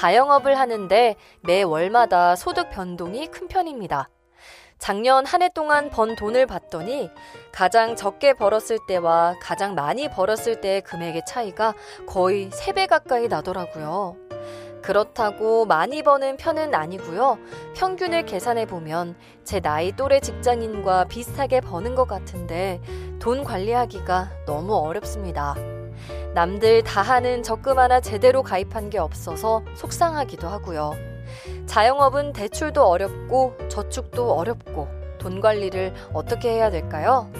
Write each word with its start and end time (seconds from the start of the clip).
자영업을 0.00 0.58
하는데 0.58 1.14
매 1.42 1.62
월마다 1.62 2.34
소득 2.34 2.70
변동이 2.70 3.26
큰 3.26 3.48
편입니다. 3.48 4.08
작년 4.78 5.26
한 5.26 5.42
해 5.42 5.50
동안 5.54 5.90
번 5.90 6.16
돈을 6.16 6.46
봤더니 6.46 7.10
가장 7.52 7.96
적게 7.96 8.32
벌었을 8.32 8.78
때와 8.88 9.34
가장 9.42 9.74
많이 9.74 10.08
벌었을 10.08 10.62
때의 10.62 10.80
금액의 10.80 11.24
차이가 11.26 11.74
거의 12.06 12.48
3배 12.48 12.88
가까이 12.88 13.28
나더라고요. 13.28 14.16
그렇다고 14.80 15.66
많이 15.66 16.02
버는 16.02 16.38
편은 16.38 16.74
아니고요. 16.74 17.38
평균을 17.76 18.24
계산해 18.24 18.64
보면 18.64 19.18
제 19.44 19.60
나이 19.60 19.92
또래 19.92 20.20
직장인과 20.20 21.08
비슷하게 21.08 21.60
버는 21.60 21.94
것 21.94 22.08
같은데 22.08 22.80
돈 23.18 23.44
관리하기가 23.44 24.44
너무 24.46 24.74
어렵습니다. 24.76 25.56
남들 26.34 26.84
다 26.84 27.02
하는 27.02 27.42
적금 27.42 27.78
하나 27.78 28.00
제대로 28.00 28.42
가입한 28.42 28.88
게 28.88 28.98
없어서 28.98 29.64
속상하기도 29.74 30.46
하고요. 30.46 30.92
자영업은 31.66 32.32
대출도 32.32 32.86
어렵고 32.86 33.56
저축도 33.68 34.34
어렵고 34.34 34.88
돈 35.18 35.40
관리를 35.40 35.92
어떻게 36.12 36.50
해야 36.50 36.70
될까요? 36.70 37.30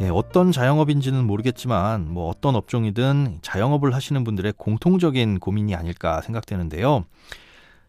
예, 0.00 0.08
어떤 0.08 0.50
자영업인지는 0.50 1.24
모르겠지만 1.24 2.12
뭐 2.12 2.28
어떤 2.28 2.56
업종이든 2.56 3.38
자영업을 3.40 3.94
하시는 3.94 4.24
분들의 4.24 4.54
공통적인 4.56 5.38
고민이 5.38 5.76
아닐까 5.76 6.20
생각되는데요. 6.22 7.04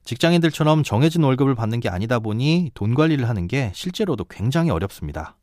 직장인들처럼 0.06 0.84
정해진 0.84 1.24
월급을 1.24 1.56
받는 1.56 1.80
게 1.80 1.90
아니다 1.90 2.20
보니 2.20 2.72
돈 2.76 2.94
관리를 2.94 3.28
하는 3.28 3.48
게 3.48 3.72
실제로도 3.74 4.26
굉장히 4.26 4.70
어렵습니다. 4.70 5.36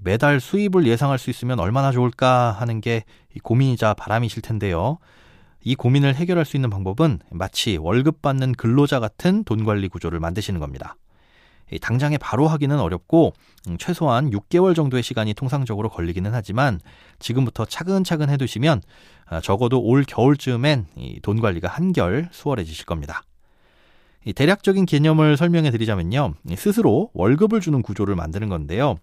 매달 0.00 0.40
수입을 0.40 0.86
예상할 0.86 1.18
수 1.18 1.28
있으면 1.28 1.60
얼마나 1.60 1.92
좋을까 1.92 2.52
하는 2.52 2.80
게 2.80 3.04
고민이자 3.42 3.94
바람이실 3.94 4.42
텐데요. 4.42 4.98
이 5.62 5.74
고민을 5.74 6.14
해결할 6.14 6.44
수 6.44 6.56
있는 6.56 6.70
방법은 6.70 7.20
마치 7.30 7.76
월급 7.76 8.22
받는 8.22 8.52
근로자 8.52 8.98
같은 8.98 9.44
돈 9.44 9.64
관리 9.64 9.88
구조를 9.88 10.18
만드시는 10.20 10.58
겁니다. 10.58 10.96
당장에 11.80 12.18
바로 12.18 12.48
하기는 12.48 12.78
어렵고 12.78 13.32
음, 13.68 13.76
최소한 13.78 14.30
6개월 14.30 14.74
정도의 14.74 15.02
시간이 15.02 15.34
통상적으로 15.34 15.88
걸리기는 15.88 16.32
하지만 16.34 16.80
지금부터 17.18 17.64
차근차근 17.64 18.28
해두시면 18.30 18.82
아, 19.26 19.40
적어도 19.40 19.80
올 19.80 20.04
겨울쯤엔 20.04 20.86
돈 21.22 21.40
관리가 21.40 21.68
한결 21.68 22.28
수월해지실 22.32 22.84
겁니다. 22.84 23.22
대략적인 24.32 24.86
개념을 24.86 25.36
설명해 25.36 25.70
드리자면요. 25.72 26.34
스스로 26.56 27.10
월급을 27.14 27.60
주는 27.60 27.82
구조를 27.82 28.14
만드는 28.14 28.48
건데요. 28.48 28.96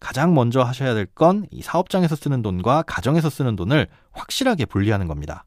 가장 0.00 0.34
먼저 0.34 0.62
하셔야 0.62 0.94
될 0.94 1.06
건 1.14 1.46
이 1.52 1.62
사업장에서 1.62 2.16
쓰는 2.16 2.42
돈과 2.42 2.82
가정에서 2.82 3.30
쓰는 3.30 3.54
돈을 3.54 3.86
확실하게 4.12 4.64
분리하는 4.66 5.06
겁니다. 5.06 5.44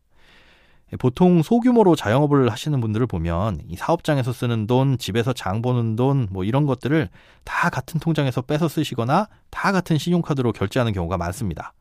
보통 1.00 1.44
소규모로 1.44 1.98
자영업을 1.98 2.50
하시는 2.50 2.80
분들을 2.80 3.08
보면 3.08 3.60
이 3.68 3.76
사업장에서 3.76 4.32
쓰는 4.32 4.68
돈, 4.68 4.98
집에서 4.98 5.34
장 5.34 5.62
보는 5.62 5.98
돈, 5.98 6.28
뭐 6.32 6.46
이런 6.46 6.66
것들을 6.66 7.10
다 7.44 7.70
같은 7.70 8.00
통장에서 8.00 8.42
빼서 8.44 8.70
쓰시거나 8.70 9.28
다 9.50 9.72
같은 9.74 9.98
신용카드로 9.98 10.54
결제하는 10.54 10.94
경우가 10.94 11.18
많습니다. 11.18 11.74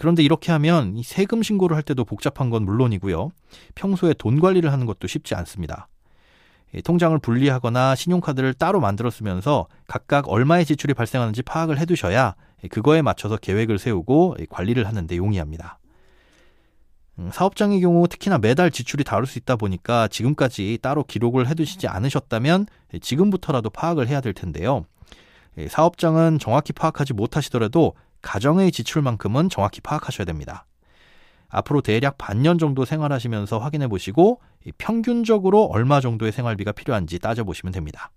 그런데 0.00 0.22
이렇게 0.22 0.52
하면 0.52 0.96
이 0.96 1.02
세금 1.02 1.42
신고를 1.42 1.76
할 1.76 1.82
때도 1.82 2.04
복잡한 2.04 2.48
건 2.48 2.64
물론이고요. 2.64 3.32
평소에 3.74 4.14
돈 4.14 4.38
관리를 4.40 4.72
하는 4.72 4.86
것도 4.86 5.08
쉽지 5.08 5.34
않습니다. 5.34 5.88
통장을 6.80 7.16
분리하거나 7.18 7.94
신용카드를 7.94 8.54
따로 8.54 8.80
만들어 8.80 9.10
쓰면서 9.10 9.66
각각 9.86 10.28
얼마의 10.28 10.64
지출이 10.64 10.94
발생하는지 10.94 11.42
파악을 11.42 11.78
해두셔야 11.78 12.34
그거에 12.70 13.02
맞춰서 13.02 13.36
계획을 13.36 13.78
세우고 13.78 14.36
관리를 14.48 14.86
하는데 14.86 15.16
용이합니다. 15.16 15.78
음, 17.18 17.30
사업장의 17.30 17.80
경우 17.80 18.08
특히나 18.08 18.38
매달 18.38 18.70
지출이 18.70 19.04
다를 19.04 19.26
수 19.26 19.38
있다 19.38 19.56
보니까 19.56 20.08
지금까지 20.08 20.78
따로 20.80 21.04
기록을 21.04 21.46
해두시지 21.48 21.88
않으셨다면 21.88 22.66
지금부터라도 23.00 23.68
파악을 23.68 24.08
해야 24.08 24.20
될 24.20 24.32
텐데요. 24.32 24.86
사업장은 25.68 26.38
정확히 26.38 26.72
파악하지 26.72 27.12
못하시더라도 27.12 27.94
가정의 28.22 28.72
지출만큼은 28.72 29.50
정확히 29.50 29.82
파악하셔야 29.82 30.24
됩니다. 30.24 30.64
앞으로 31.52 31.82
대략 31.82 32.18
반년 32.18 32.58
정도 32.58 32.84
생활하시면서 32.84 33.58
확인해 33.58 33.86
보시고 33.86 34.40
평균적으로 34.78 35.64
얼마 35.64 36.00
정도의 36.00 36.32
생활비가 36.32 36.72
필요한지 36.72 37.18
따져보시면 37.18 37.72
됩니다. 37.72 38.10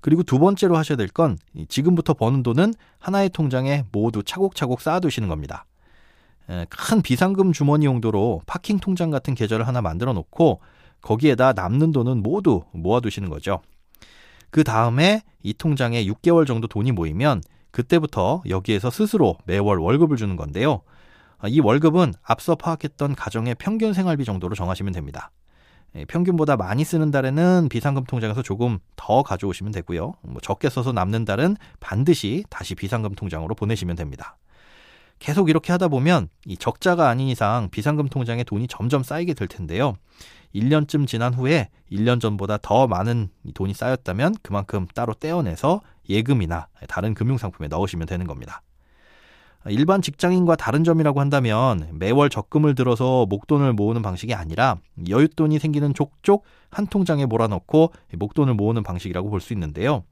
그리고 0.00 0.22
두 0.22 0.38
번째로 0.38 0.76
하셔야 0.76 0.96
될 0.96 1.08
건 1.08 1.38
지금부터 1.68 2.14
버는 2.14 2.42
돈은 2.42 2.74
하나의 2.98 3.30
통장에 3.30 3.84
모두 3.90 4.22
차곡차곡 4.22 4.80
쌓아두시는 4.80 5.28
겁니다. 5.28 5.64
큰 6.68 7.02
비상금 7.02 7.52
주머니 7.52 7.86
용도로 7.86 8.42
파킹 8.46 8.80
통장 8.80 9.10
같은 9.10 9.34
계좌를 9.34 9.66
하나 9.66 9.80
만들어 9.80 10.12
놓고 10.12 10.60
거기에다 11.00 11.54
남는 11.54 11.92
돈은 11.92 12.22
모두 12.22 12.62
모아두시는 12.72 13.30
거죠. 13.30 13.62
그 14.50 14.64
다음에 14.64 15.22
이 15.42 15.54
통장에 15.54 16.04
6개월 16.04 16.46
정도 16.46 16.68
돈이 16.68 16.92
모이면 16.92 17.40
그때부터 17.70 18.42
여기에서 18.48 18.90
스스로 18.90 19.38
매월 19.46 19.78
월급을 19.78 20.16
주는 20.18 20.36
건데요. 20.36 20.82
이 21.48 21.60
월급은 21.60 22.14
앞서 22.22 22.54
파악했던 22.54 23.14
가정의 23.14 23.54
평균 23.56 23.92
생활비 23.92 24.24
정도로 24.24 24.54
정하시면 24.54 24.92
됩니다. 24.92 25.30
예, 25.94 26.04
평균보다 26.06 26.56
많이 26.56 26.84
쓰는 26.84 27.10
달에는 27.10 27.68
비상금 27.68 28.04
통장에서 28.04 28.42
조금 28.42 28.78
더 28.96 29.22
가져오시면 29.22 29.72
되고요. 29.72 30.14
뭐 30.22 30.40
적게 30.40 30.70
써서 30.70 30.92
남는 30.92 31.24
달은 31.24 31.56
반드시 31.80 32.44
다시 32.48 32.74
비상금 32.74 33.14
통장으로 33.14 33.54
보내시면 33.54 33.96
됩니다. 33.96 34.38
계속 35.18 35.50
이렇게 35.50 35.70
하다 35.72 35.88
보면 35.88 36.28
이 36.46 36.56
적자가 36.56 37.08
아닌 37.08 37.28
이상 37.28 37.68
비상금 37.70 38.08
통장에 38.08 38.42
돈이 38.42 38.66
점점 38.66 39.02
쌓이게 39.02 39.34
될 39.34 39.46
텐데요. 39.46 39.94
1년쯤 40.54 41.06
지난 41.06 41.32
후에 41.32 41.68
1년 41.90 42.20
전보다 42.20 42.58
더 42.58 42.86
많은 42.86 43.28
돈이 43.54 43.74
쌓였다면 43.74 44.34
그만큼 44.42 44.86
따로 44.94 45.14
떼어내서 45.14 45.80
예금이나 46.08 46.66
다른 46.88 47.14
금융상품에 47.14 47.68
넣으시면 47.68 48.06
되는 48.06 48.26
겁니다. 48.26 48.62
일반 49.68 50.02
직장인과 50.02 50.56
다른 50.56 50.82
점이라고 50.82 51.20
한다면 51.20 51.88
매월 51.92 52.28
적금을 52.28 52.74
들어서 52.74 53.26
목돈을 53.26 53.72
모으는 53.74 54.02
방식이 54.02 54.34
아니라 54.34 54.78
여윳돈이 55.06 55.58
생기는 55.60 55.94
족족 55.94 56.44
한 56.70 56.86
통장에 56.86 57.26
몰아넣고 57.26 57.92
목돈을 58.18 58.54
모으는 58.54 58.82
방식이라고 58.82 59.30
볼 59.30 59.40
수 59.40 59.52
있는데요. 59.52 60.04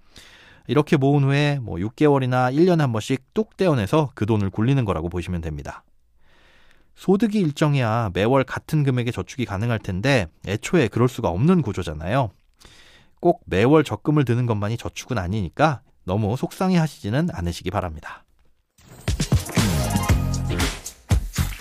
이렇게 0.67 0.97
모은 0.97 1.25
후에 1.25 1.59
뭐 1.61 1.77
6개월이나 1.77 2.55
1년에 2.55 2.79
한 2.79 2.93
번씩 2.93 3.35
뚝 3.35 3.57
떼어내서 3.57 4.13
그 4.15 4.25
돈을 4.27 4.51
굴리는 4.51 4.85
거라고 4.85 5.09
보시면 5.09 5.41
됩니다. 5.41 5.83
소득이 6.95 7.41
일정해야 7.41 8.11
매월 8.13 8.45
같은 8.45 8.85
금액의 8.85 9.13
저축이 9.13 9.47
가능할 9.47 9.79
텐데 9.79 10.27
애초에 10.47 10.89
그럴 10.89 11.09
수가 11.09 11.29
없는 11.29 11.63
구조잖아요. 11.63 12.31
꼭 13.21 13.43
매월 13.47 13.85
적금을 13.85 14.25
드는 14.25 14.47
것만이 14.47 14.77
저축은 14.77 15.19
아니니까 15.19 15.81
너무 16.05 16.37
속상해 16.37 16.77
하시지는 16.77 17.29
않으시기 17.33 17.71
바랍니다. 17.71 18.25